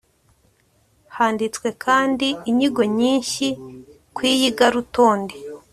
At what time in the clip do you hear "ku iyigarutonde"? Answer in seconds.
4.15-5.35